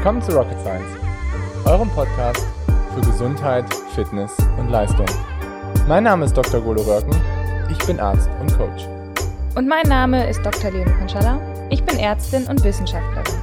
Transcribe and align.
Willkommen 0.00 0.22
zu 0.22 0.32
Rocket 0.34 0.58
Science, 0.60 0.96
eurem 1.66 1.90
Podcast 1.90 2.42
für 2.94 3.02
Gesundheit, 3.02 3.66
Fitness 3.94 4.34
und 4.58 4.70
Leistung. 4.70 5.04
Mein 5.88 6.04
Name 6.04 6.24
ist 6.24 6.34
Dr. 6.34 6.62
Golo 6.62 6.80
Röcken, 6.80 7.14
ich 7.70 7.76
bin 7.86 8.00
Arzt 8.00 8.30
und 8.40 8.50
Coach. 8.56 8.88
Und 9.56 9.68
mein 9.68 9.86
Name 9.86 10.26
ist 10.26 10.42
Dr. 10.42 10.70
Leonie 10.70 10.90
Konschalla, 10.98 11.38
ich 11.68 11.84
bin 11.84 11.98
Ärztin 11.98 12.46
und 12.46 12.64
Wissenschaftlerin. 12.64 13.42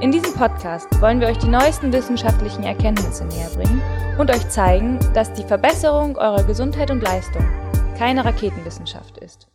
In 0.00 0.10
diesem 0.10 0.34
Podcast 0.34 0.88
wollen 1.00 1.20
wir 1.20 1.28
euch 1.28 1.38
die 1.38 1.46
neuesten 1.46 1.92
wissenschaftlichen 1.92 2.64
Erkenntnisse 2.64 3.24
näher 3.26 3.50
bringen 3.54 3.80
und 4.18 4.32
euch 4.32 4.48
zeigen, 4.48 4.98
dass 5.14 5.32
die 5.32 5.44
Verbesserung 5.44 6.16
eurer 6.16 6.42
Gesundheit 6.42 6.90
und 6.90 7.04
Leistung 7.04 7.46
keine 7.96 8.24
Raketenwissenschaft 8.24 9.16
ist. 9.18 9.46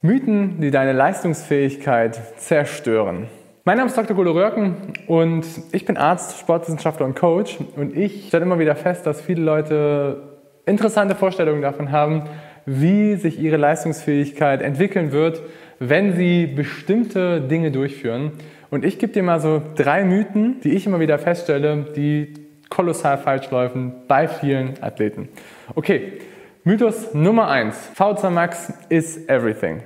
Mythen, 0.00 0.62
die 0.62 0.70
deine 0.70 0.94
Leistungsfähigkeit 0.94 2.18
zerstören. 2.38 3.28
Mein 3.70 3.76
Name 3.76 3.88
ist 3.88 3.96
Dr. 3.96 4.16
Golo 4.16 4.32
Röhrken 4.32 4.94
und 5.06 5.46
ich 5.70 5.84
bin 5.84 5.96
Arzt, 5.96 6.40
Sportwissenschaftler 6.40 7.06
und 7.06 7.14
Coach. 7.14 7.56
Und 7.76 7.96
ich 7.96 8.26
stelle 8.26 8.44
immer 8.44 8.58
wieder 8.58 8.74
fest, 8.74 9.06
dass 9.06 9.20
viele 9.20 9.42
Leute 9.42 10.38
interessante 10.66 11.14
Vorstellungen 11.14 11.62
davon 11.62 11.92
haben, 11.92 12.24
wie 12.66 13.14
sich 13.14 13.38
ihre 13.38 13.58
Leistungsfähigkeit 13.58 14.60
entwickeln 14.60 15.12
wird, 15.12 15.40
wenn 15.78 16.16
sie 16.16 16.48
bestimmte 16.48 17.42
Dinge 17.42 17.70
durchführen. 17.70 18.32
Und 18.70 18.84
ich 18.84 18.98
gebe 18.98 19.12
dir 19.12 19.22
mal 19.22 19.38
so 19.38 19.62
drei 19.76 20.02
Mythen, 20.02 20.60
die 20.64 20.70
ich 20.70 20.84
immer 20.84 20.98
wieder 20.98 21.20
feststelle, 21.20 21.92
die 21.94 22.34
kolossal 22.70 23.18
falsch 23.18 23.52
laufen 23.52 23.92
bei 24.08 24.26
vielen 24.26 24.82
Athleten. 24.82 25.28
Okay, 25.76 26.14
Mythos 26.64 27.14
Nummer 27.14 27.46
eins: 27.46 27.76
V2 27.96 28.30
Max 28.30 28.72
is 28.88 29.28
everything. 29.28 29.80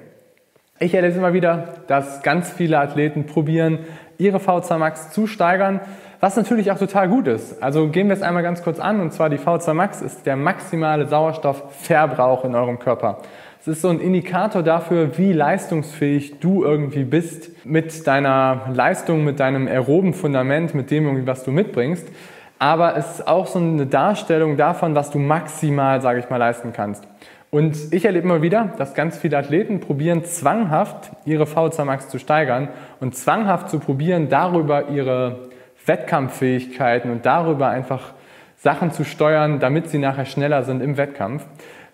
Ich 0.80 0.92
erlebe 0.92 1.14
immer 1.14 1.32
wieder, 1.32 1.68
dass 1.86 2.22
ganz 2.22 2.50
viele 2.50 2.80
Athleten 2.80 3.26
probieren, 3.26 3.78
ihre 4.18 4.38
V2 4.38 4.76
Max 4.78 5.10
zu 5.12 5.28
steigern, 5.28 5.80
was 6.18 6.34
natürlich 6.34 6.72
auch 6.72 6.78
total 6.78 7.08
gut 7.08 7.28
ist. 7.28 7.62
Also 7.62 7.86
gehen 7.90 8.08
wir 8.08 8.14
es 8.14 8.22
einmal 8.22 8.42
ganz 8.42 8.64
kurz 8.64 8.80
an, 8.80 9.00
und 9.00 9.12
zwar 9.12 9.30
die 9.30 9.38
V2 9.38 9.72
Max 9.72 10.02
ist 10.02 10.26
der 10.26 10.34
maximale 10.34 11.06
Sauerstoffverbrauch 11.06 12.44
in 12.44 12.56
eurem 12.56 12.80
Körper. 12.80 13.18
Es 13.60 13.68
ist 13.68 13.82
so 13.82 13.88
ein 13.88 14.00
Indikator 14.00 14.64
dafür, 14.64 15.16
wie 15.16 15.32
leistungsfähig 15.32 16.40
du 16.40 16.64
irgendwie 16.64 17.04
bist 17.04 17.64
mit 17.64 18.04
deiner 18.08 18.62
Leistung, 18.74 19.22
mit 19.22 19.38
deinem 19.38 19.68
aeroben 19.68 20.12
Fundament, 20.12 20.74
mit 20.74 20.90
dem 20.90 21.04
irgendwie, 21.04 21.26
was 21.28 21.44
du 21.44 21.52
mitbringst. 21.52 22.08
Aber 22.58 22.96
es 22.96 23.20
ist 23.20 23.28
auch 23.28 23.46
so 23.46 23.60
eine 23.60 23.86
Darstellung 23.86 24.56
davon, 24.56 24.96
was 24.96 25.12
du 25.12 25.20
maximal, 25.20 26.00
sage 26.00 26.18
ich 26.18 26.30
mal, 26.30 26.38
leisten 26.38 26.72
kannst. 26.72 27.06
Und 27.54 27.92
ich 27.92 28.04
erlebe 28.04 28.24
immer 28.24 28.42
wieder, 28.42 28.72
dass 28.78 28.94
ganz 28.94 29.16
viele 29.16 29.38
Athleten 29.38 29.78
probieren, 29.78 30.24
zwanghaft 30.24 31.12
ihre 31.24 31.44
V2 31.44 31.84
Max 31.84 32.08
zu 32.08 32.18
steigern 32.18 32.66
und 32.98 33.14
zwanghaft 33.14 33.70
zu 33.70 33.78
probieren, 33.78 34.28
darüber 34.28 34.88
ihre 34.88 35.50
Wettkampffähigkeiten 35.86 37.12
und 37.12 37.24
darüber 37.26 37.68
einfach 37.68 38.14
Sachen 38.56 38.90
zu 38.90 39.04
steuern, 39.04 39.60
damit 39.60 39.88
sie 39.88 39.98
nachher 39.98 40.24
schneller 40.24 40.64
sind 40.64 40.82
im 40.82 40.96
Wettkampf. 40.96 41.46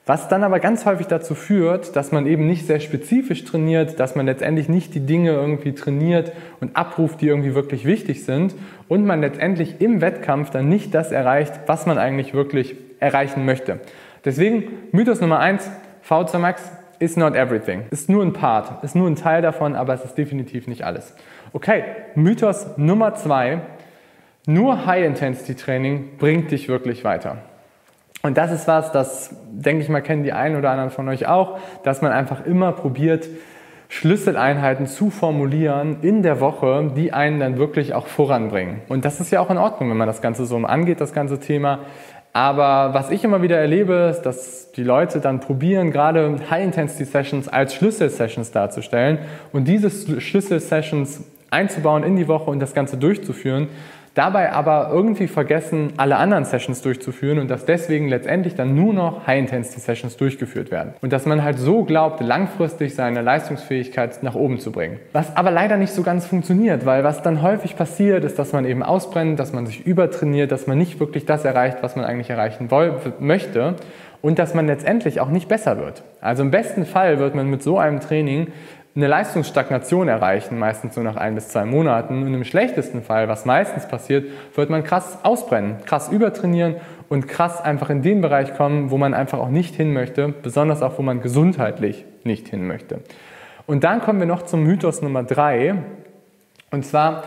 Was 0.06 0.28
dann 0.28 0.44
aber 0.44 0.60
ganz 0.60 0.86
häufig 0.86 1.08
dazu 1.08 1.34
führt, 1.34 1.94
dass 1.94 2.10
man 2.10 2.24
eben 2.24 2.46
nicht 2.46 2.66
sehr 2.66 2.80
spezifisch 2.80 3.44
trainiert, 3.44 4.00
dass 4.00 4.16
man 4.16 4.24
letztendlich 4.24 4.70
nicht 4.70 4.94
die 4.94 5.04
Dinge 5.04 5.32
irgendwie 5.32 5.74
trainiert 5.74 6.32
und 6.62 6.74
abruft, 6.74 7.20
die 7.20 7.26
irgendwie 7.26 7.54
wirklich 7.54 7.84
wichtig 7.84 8.24
sind 8.24 8.54
und 8.88 9.04
man 9.04 9.20
letztendlich 9.20 9.82
im 9.82 10.00
Wettkampf 10.00 10.48
dann 10.48 10.70
nicht 10.70 10.94
das 10.94 11.12
erreicht, 11.12 11.52
was 11.66 11.84
man 11.84 11.98
eigentlich 11.98 12.32
wirklich 12.32 12.76
erreichen 12.98 13.44
möchte. 13.44 13.80
Deswegen 14.24 14.88
Mythos 14.92 15.20
Nummer 15.20 15.38
eins: 15.38 15.70
V2 16.08 16.38
Max 16.38 16.70
is 16.98 17.16
not 17.16 17.34
everything. 17.34 17.84
Ist 17.90 18.08
nur 18.08 18.22
ein 18.22 18.32
Part, 18.32 18.84
ist 18.84 18.94
nur 18.94 19.08
ein 19.08 19.16
Teil 19.16 19.42
davon, 19.42 19.74
aber 19.74 19.94
es 19.94 20.04
ist 20.04 20.16
definitiv 20.18 20.66
nicht 20.66 20.84
alles. 20.84 21.14
Okay, 21.52 21.84
Mythos 22.14 22.76
Nummer 22.76 23.14
zwei: 23.14 23.60
Nur 24.46 24.86
High-Intensity-Training 24.86 26.16
bringt 26.18 26.50
dich 26.50 26.68
wirklich 26.68 27.04
weiter. 27.04 27.38
Und 28.22 28.36
das 28.36 28.52
ist 28.52 28.68
was, 28.68 28.92
das 28.92 29.34
denke 29.50 29.82
ich 29.82 29.88
mal, 29.88 30.02
kennen 30.02 30.24
die 30.24 30.32
einen 30.32 30.56
oder 30.56 30.70
anderen 30.70 30.90
von 30.90 31.08
euch 31.08 31.26
auch, 31.26 31.58
dass 31.84 32.02
man 32.02 32.12
einfach 32.12 32.44
immer 32.44 32.72
probiert, 32.72 33.26
Schlüsseleinheiten 33.88 34.86
zu 34.86 35.10
formulieren 35.10 35.96
in 36.02 36.22
der 36.22 36.38
Woche, 36.40 36.92
die 36.94 37.12
einen 37.12 37.40
dann 37.40 37.58
wirklich 37.58 37.92
auch 37.92 38.06
voranbringen. 38.06 38.82
Und 38.88 39.04
das 39.04 39.20
ist 39.20 39.32
ja 39.32 39.40
auch 39.40 39.50
in 39.50 39.58
Ordnung, 39.58 39.90
wenn 39.90 39.96
man 39.96 40.06
das 40.06 40.22
Ganze 40.22 40.44
so 40.44 40.56
angeht, 40.58 41.00
das 41.00 41.12
ganze 41.12 41.40
Thema. 41.40 41.80
Aber 42.32 42.94
was 42.94 43.10
ich 43.10 43.24
immer 43.24 43.42
wieder 43.42 43.58
erlebe, 43.58 44.08
ist, 44.10 44.22
dass 44.22 44.70
die 44.72 44.84
Leute 44.84 45.20
dann 45.20 45.40
probieren, 45.40 45.90
gerade 45.90 46.36
High-Intensity-Sessions 46.48 47.48
als 47.48 47.74
Schlüssel-Sessions 47.74 48.52
darzustellen 48.52 49.18
und 49.52 49.66
diese 49.66 49.90
Schlüssel-Sessions 50.20 51.24
einzubauen 51.50 52.04
in 52.04 52.14
die 52.14 52.28
Woche 52.28 52.50
und 52.50 52.60
das 52.60 52.74
Ganze 52.74 52.96
durchzuführen 52.96 53.68
dabei 54.14 54.52
aber 54.52 54.90
irgendwie 54.92 55.28
vergessen, 55.28 55.92
alle 55.96 56.16
anderen 56.16 56.44
Sessions 56.44 56.82
durchzuführen 56.82 57.38
und 57.38 57.48
dass 57.48 57.64
deswegen 57.64 58.08
letztendlich 58.08 58.54
dann 58.54 58.74
nur 58.74 58.92
noch 58.92 59.26
High-Intensity-Sessions 59.26 60.16
durchgeführt 60.16 60.70
werden. 60.70 60.94
Und 61.00 61.12
dass 61.12 61.26
man 61.26 61.42
halt 61.42 61.58
so 61.58 61.84
glaubt, 61.84 62.20
langfristig 62.20 62.94
seine 62.94 63.22
Leistungsfähigkeit 63.22 64.22
nach 64.22 64.34
oben 64.34 64.58
zu 64.58 64.72
bringen. 64.72 64.98
Was 65.12 65.36
aber 65.36 65.50
leider 65.50 65.76
nicht 65.76 65.92
so 65.92 66.02
ganz 66.02 66.26
funktioniert, 66.26 66.86
weil 66.86 67.04
was 67.04 67.22
dann 67.22 67.42
häufig 67.42 67.76
passiert, 67.76 68.24
ist, 68.24 68.38
dass 68.38 68.52
man 68.52 68.64
eben 68.64 68.82
ausbrennt, 68.82 69.38
dass 69.38 69.52
man 69.52 69.66
sich 69.66 69.86
übertrainiert, 69.86 70.52
dass 70.52 70.66
man 70.66 70.78
nicht 70.78 71.00
wirklich 71.00 71.26
das 71.26 71.44
erreicht, 71.44 71.78
was 71.82 71.96
man 71.96 72.04
eigentlich 72.04 72.30
erreichen 72.30 72.68
möchte 73.20 73.76
und 74.22 74.38
dass 74.38 74.54
man 74.54 74.66
letztendlich 74.66 75.20
auch 75.20 75.30
nicht 75.30 75.48
besser 75.48 75.78
wird. 75.78 76.02
Also 76.20 76.42
im 76.42 76.50
besten 76.50 76.84
Fall 76.84 77.18
wird 77.18 77.34
man 77.34 77.46
mit 77.48 77.62
so 77.62 77.78
einem 77.78 78.00
Training 78.00 78.48
eine 78.96 79.06
Leistungsstagnation 79.06 80.08
erreichen, 80.08 80.58
meistens 80.58 80.96
nur 80.96 81.04
nach 81.04 81.16
ein 81.16 81.36
bis 81.36 81.48
zwei 81.48 81.64
Monaten. 81.64 82.22
Und 82.22 82.34
im 82.34 82.44
schlechtesten 82.44 83.02
Fall, 83.02 83.28
was 83.28 83.44
meistens 83.44 83.86
passiert, 83.86 84.26
wird 84.54 84.68
man 84.68 84.82
krass 84.82 85.18
ausbrennen, 85.22 85.76
krass 85.86 86.08
übertrainieren 86.08 86.76
und 87.08 87.28
krass 87.28 87.60
einfach 87.60 87.90
in 87.90 88.02
den 88.02 88.20
Bereich 88.20 88.54
kommen, 88.54 88.90
wo 88.90 88.98
man 88.98 89.14
einfach 89.14 89.38
auch 89.38 89.48
nicht 89.48 89.76
hin 89.76 89.92
möchte, 89.92 90.28
besonders 90.28 90.82
auch, 90.82 90.98
wo 90.98 91.02
man 91.02 91.22
gesundheitlich 91.22 92.04
nicht 92.24 92.48
hin 92.48 92.66
möchte. 92.66 93.00
Und 93.66 93.84
dann 93.84 94.00
kommen 94.00 94.18
wir 94.18 94.26
noch 94.26 94.42
zum 94.42 94.64
Mythos 94.64 95.02
Nummer 95.02 95.22
drei. 95.22 95.76
Und 96.72 96.84
zwar, 96.84 97.24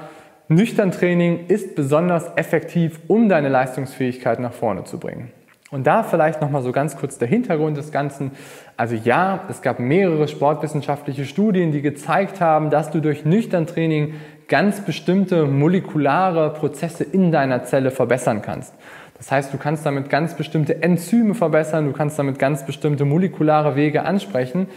nüchtern 0.50 0.92
Training 0.92 1.48
ist 1.48 1.76
besonders 1.76 2.30
effektiv, 2.36 3.00
um 3.08 3.30
deine 3.30 3.48
Leistungsfähigkeit 3.48 4.40
nach 4.40 4.54
vorne 4.54 4.84
zu 4.84 5.00
bringen. 5.00 5.32
Und 5.74 5.88
da 5.88 6.04
vielleicht 6.04 6.40
nochmal 6.40 6.62
so 6.62 6.72
ganz 6.72 6.98
kurz 6.98 7.18
der 7.18 7.28
Hintergrund 7.28 7.78
des 7.78 7.92
Ganzen. 7.92 8.30
Also 8.78 8.94
ja, 8.94 9.46
es 9.50 9.64
gab 9.64 9.80
mehrere 9.80 10.28
sportwissenschaftliche 10.28 11.26
Studien, 11.26 11.72
die 11.72 11.82
gezeigt 11.82 12.42
haben, 12.42 12.70
dass 12.70 12.92
du 12.92 13.00
durch 13.00 13.26
nüchtern 13.26 13.66
Training 13.66 14.14
ganz 14.48 14.82
bestimmte 14.82 15.46
molekulare 15.46 16.52
Prozesse 16.54 17.04
in 17.04 17.32
deiner 17.32 17.64
Zelle 17.64 17.90
verbessern 17.90 18.44
kannst. 18.44 18.76
Das 19.18 19.32
heißt, 19.32 19.52
du 19.52 19.58
kannst 19.58 19.84
damit 19.84 20.12
ganz 20.12 20.36
bestimmte 20.36 20.84
Enzyme 20.84 21.34
verbessern, 21.34 21.88
du 21.88 21.92
kannst 21.92 22.20
damit 22.20 22.38
ganz 22.38 22.64
bestimmte 22.68 23.04
molekulare 23.04 23.76
Wege 23.76 24.06
ansprechen. 24.06 24.68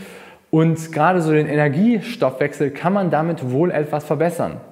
Und 0.50 0.92
gerade 0.92 1.20
so 1.20 1.30
den 1.30 1.46
Energiestoffwechsel 1.46 2.70
kann 2.70 2.94
man 2.94 3.10
damit 3.10 3.50
wohl 3.50 3.70
etwas 3.70 4.04
verbessern. 4.04 4.62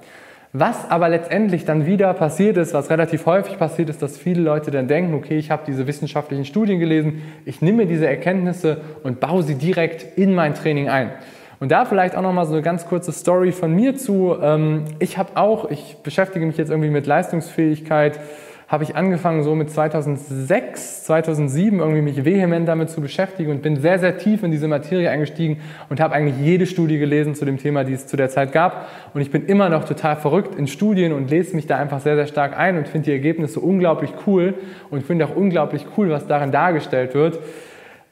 Was 0.57 0.89
aber 0.89 1.09
letztendlich 1.09 1.65
dann 1.65 1.85
wieder 1.85 2.13
passiert 2.13 2.55
ist, 2.55 2.73
was 2.73 2.89
relativ 2.89 3.25
häufig 3.25 3.59
passiert 3.59 3.89
ist, 3.89 4.01
dass 4.01 4.17
viele 4.17 4.41
Leute 4.41 4.71
dann 4.71 4.87
denken, 4.87 5.13
okay, 5.13 5.37
ich 5.37 5.51
habe 5.51 5.63
diese 5.67 5.85
wissenschaftlichen 5.85 6.45
Studien 6.45 6.79
gelesen, 6.79 7.23
ich 7.43 7.61
nehme 7.61 7.85
diese 7.85 8.07
Erkenntnisse 8.07 8.77
und 9.03 9.19
baue 9.19 9.43
sie 9.43 9.55
direkt 9.55 10.17
in 10.17 10.33
mein 10.33 10.55
Training 10.55 10.87
ein. 10.87 11.11
Und 11.59 11.73
da 11.73 11.83
vielleicht 11.83 12.15
auch 12.15 12.21
nochmal 12.21 12.45
so 12.45 12.53
eine 12.53 12.61
ganz 12.61 12.87
kurze 12.87 13.11
Story 13.11 13.51
von 13.51 13.75
mir 13.75 13.97
zu. 13.97 14.37
Ähm, 14.41 14.85
ich 14.99 15.17
habe 15.17 15.35
auch, 15.35 15.69
ich 15.69 15.97
beschäftige 16.03 16.45
mich 16.45 16.55
jetzt 16.55 16.69
irgendwie 16.69 16.89
mit 16.89 17.05
Leistungsfähigkeit, 17.05 18.17
habe 18.67 18.83
ich 18.83 18.95
angefangen, 18.95 19.43
so 19.43 19.53
mit 19.53 19.69
2006, 19.69 21.03
2007 21.03 21.79
irgendwie 21.79 22.01
mich 22.01 22.25
vehement 22.25 22.67
damit 22.67 22.89
zu 22.89 22.99
beschäftigen 22.99 23.51
und 23.51 23.61
bin 23.61 23.75
sehr, 23.75 23.99
sehr 23.99 24.17
tief 24.17 24.41
in 24.43 24.51
diese 24.51 24.67
Materie 24.67 25.09
eingestiegen 25.09 25.61
und 25.89 25.99
habe 25.99 26.15
eigentlich 26.15 26.37
jede 26.43 26.65
Studie 26.65 26.97
gelesen 26.97 27.35
zu 27.35 27.45
dem 27.45 27.57
Thema, 27.57 27.83
die 27.83 27.93
es 27.93 28.07
zu 28.07 28.17
der 28.17 28.29
Zeit 28.29 28.51
gab. 28.51 28.87
Und 29.13 29.21
ich 29.21 29.29
bin 29.29 29.45
immer 29.45 29.69
noch 29.69 29.85
total 29.85 30.15
verrückt 30.15 30.55
in 30.55 30.65
Studien 30.67 31.13
und 31.13 31.29
lese 31.29 31.55
mich 31.55 31.67
da 31.67 31.77
einfach 31.77 31.99
sehr, 31.99 32.15
sehr 32.15 32.27
stark 32.27 32.57
ein 32.57 32.77
und 32.77 32.87
finde 32.87 33.05
die 33.05 33.11
Ergebnisse 33.11 33.59
unglaublich 33.59 34.11
cool 34.25 34.55
und 34.89 35.03
finde 35.03 35.25
auch 35.25 35.35
unglaublich 35.35 35.85
cool, 35.97 36.09
was 36.09 36.25
darin 36.25 36.51
dargestellt 36.51 37.13
wird. 37.13 37.39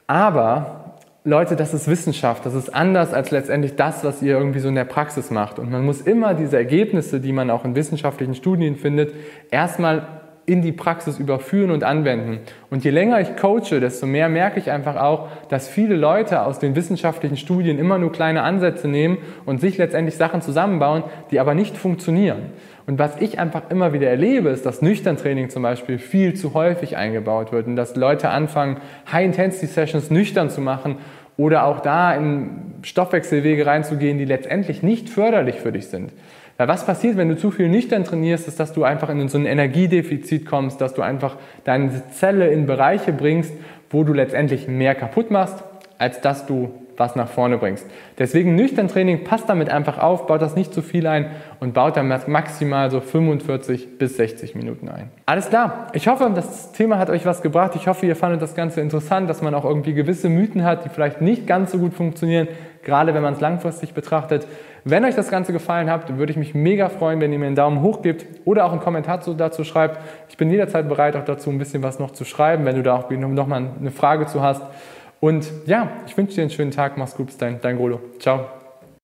Aber 0.05 0.83
Leute, 1.25 1.55
das 1.55 1.73
ist 1.73 1.87
Wissenschaft, 1.87 2.45
das 2.45 2.53
ist 2.53 2.75
anders 2.75 3.13
als 3.13 3.31
letztendlich 3.31 3.77
das, 3.77 4.03
was 4.03 4.21
ihr 4.21 4.37
irgendwie 4.37 4.59
so 4.59 4.67
in 4.67 4.75
der 4.75 4.83
Praxis 4.83 5.31
macht. 5.31 5.57
Und 5.57 5.71
man 5.71 5.85
muss 5.85 6.01
immer 6.01 6.33
diese 6.33 6.57
Ergebnisse, 6.57 7.21
die 7.21 7.31
man 7.31 7.49
auch 7.49 7.63
in 7.63 7.75
wissenschaftlichen 7.75 8.35
Studien 8.35 8.75
findet, 8.75 9.13
erstmal 9.49 10.05
in 10.45 10.61
die 10.61 10.73
Praxis 10.73 11.19
überführen 11.19 11.71
und 11.71 11.83
anwenden. 11.83 12.39
Und 12.69 12.83
je 12.83 12.91
länger 12.91 13.21
ich 13.21 13.37
coache, 13.37 13.79
desto 13.79 14.05
mehr 14.05 14.27
merke 14.27 14.59
ich 14.59 14.71
einfach 14.71 14.97
auch, 14.97 15.29
dass 15.47 15.69
viele 15.69 15.95
Leute 15.95 16.41
aus 16.45 16.59
den 16.59 16.75
wissenschaftlichen 16.75 17.37
Studien 17.37 17.79
immer 17.79 17.97
nur 17.97 18.11
kleine 18.11 18.43
Ansätze 18.43 18.89
nehmen 18.89 19.17
und 19.45 19.61
sich 19.61 19.77
letztendlich 19.77 20.17
Sachen 20.17 20.41
zusammenbauen, 20.41 21.03
die 21.31 21.39
aber 21.39 21.53
nicht 21.53 21.77
funktionieren. 21.77 22.51
Und 22.85 22.99
was 22.99 23.21
ich 23.21 23.39
einfach 23.39 23.69
immer 23.69 23.93
wieder 23.93 24.09
erlebe, 24.09 24.49
ist, 24.49 24.65
dass 24.65 24.81
Nüchtern-Training 24.81 25.49
zum 25.49 25.63
Beispiel 25.63 25.97
viel 25.97 26.33
zu 26.33 26.53
häufig 26.53 26.97
eingebaut 26.97 27.53
wird 27.53 27.67
und 27.67 27.77
dass 27.77 27.95
Leute 27.95 28.29
anfangen, 28.29 28.77
High-Intensity-Sessions 29.11 30.09
nüchtern 30.11 30.49
zu 30.49 30.59
machen 30.59 30.97
oder 31.37 31.65
auch 31.65 31.79
da 31.79 32.13
in 32.13 32.73
Stoffwechselwege 32.81 33.65
reinzugehen, 33.65 34.17
die 34.17 34.25
letztendlich 34.25 34.83
nicht 34.83 35.09
förderlich 35.09 35.55
für 35.55 35.71
dich 35.71 35.87
sind. 35.87 36.11
Weil 36.63 36.69
was 36.69 36.85
passiert, 36.85 37.17
wenn 37.17 37.27
du 37.27 37.35
zu 37.35 37.51
viel 37.51 37.67
nüchtern 37.67 38.05
trainierst, 38.05 38.47
ist, 38.47 38.57
dass 38.57 38.71
du 38.71 38.85
einfach 38.85 39.09
in 39.09 39.27
so 39.27 39.37
ein 39.37 39.45
Energiedefizit 39.45 40.45
kommst, 40.45 40.79
dass 40.79 40.93
du 40.93 41.01
einfach 41.01 41.35
deine 41.65 41.91
Zelle 42.11 42.47
in 42.47 42.67
Bereiche 42.67 43.11
bringst, 43.11 43.51
wo 43.89 44.05
du 44.05 44.13
letztendlich 44.13 44.69
mehr 44.69 44.95
kaputt 44.95 45.29
machst, 45.29 45.61
als 45.97 46.21
dass 46.21 46.45
du 46.45 46.71
was 46.97 47.15
nach 47.15 47.27
vorne 47.27 47.57
bringst. 47.57 47.85
Deswegen 48.17 48.55
nüchtern 48.55 48.87
Training, 48.87 49.23
passt 49.23 49.49
damit 49.49 49.69
einfach 49.69 49.97
auf, 49.97 50.27
baut 50.27 50.41
das 50.41 50.55
nicht 50.55 50.73
zu 50.73 50.81
viel 50.81 51.07
ein 51.07 51.27
und 51.59 51.73
baut 51.73 51.97
dann 51.97 52.07
maximal 52.27 52.91
so 52.91 53.01
45 53.01 53.97
bis 53.97 54.17
60 54.17 54.55
Minuten 54.55 54.89
ein. 54.89 55.09
Alles 55.25 55.49
klar. 55.49 55.87
Ich 55.93 56.07
hoffe, 56.07 56.29
das 56.33 56.71
Thema 56.71 56.99
hat 56.99 57.09
euch 57.09 57.25
was 57.25 57.41
gebracht. 57.41 57.71
Ich 57.75 57.87
hoffe, 57.87 58.05
ihr 58.05 58.15
fandet 58.15 58.41
das 58.41 58.55
Ganze 58.55 58.81
interessant, 58.81 59.29
dass 59.29 59.41
man 59.41 59.53
auch 59.55 59.65
irgendwie 59.65 59.93
gewisse 59.93 60.29
Mythen 60.29 60.63
hat, 60.63 60.85
die 60.85 60.89
vielleicht 60.89 61.21
nicht 61.21 61.47
ganz 61.47 61.71
so 61.71 61.79
gut 61.79 61.93
funktionieren, 61.93 62.47
gerade 62.83 63.13
wenn 63.13 63.23
man 63.23 63.33
es 63.33 63.41
langfristig 63.41 63.93
betrachtet. 63.93 64.47
Wenn 64.85 65.05
euch 65.05 65.15
das 65.15 65.29
Ganze 65.29 65.53
gefallen 65.53 65.89
hat, 65.89 66.17
würde 66.17 66.31
ich 66.31 66.37
mich 66.37 66.53
mega 66.53 66.89
freuen, 66.89 67.21
wenn 67.21 67.31
ihr 67.31 67.39
mir 67.39 67.45
einen 67.45 67.55
Daumen 67.55 67.81
hoch 67.81 68.01
gebt 68.01 68.25
oder 68.43 68.65
auch 68.65 68.73
einen 68.73 68.81
Kommentar 68.81 69.21
dazu 69.37 69.63
schreibt. 69.63 69.97
Ich 70.27 70.35
bin 70.35 70.51
jederzeit 70.51 70.89
bereit, 70.89 71.15
auch 71.15 71.23
dazu 71.23 71.49
ein 71.49 71.57
bisschen 71.57 71.83
was 71.83 71.99
noch 71.99 72.11
zu 72.11 72.25
schreiben, 72.25 72.65
wenn 72.65 72.75
du 72.75 72.83
da 72.83 72.95
auch 72.95 73.09
noch 73.09 73.47
mal 73.47 73.65
eine 73.79 73.91
Frage 73.91 74.25
zu 74.25 74.41
hast. 74.41 74.61
Und 75.23 75.49
ja, 75.67 75.89
ich 76.05 76.17
wünsche 76.17 76.35
dir 76.35 76.41
einen 76.41 76.49
schönen 76.49 76.71
Tag. 76.71 76.97
Mach's 76.97 77.15
gut, 77.15 77.27
bis 77.27 77.37
dahin. 77.37 77.57
Dein 77.61 77.77
Golo. 77.77 78.01
Ciao. 78.19 78.62